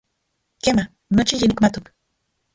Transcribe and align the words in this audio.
Kema, 0.63 0.83
nochi 1.15 1.35
yinikmatok. 1.39 1.85